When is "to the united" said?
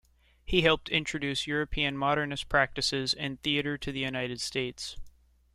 3.77-4.41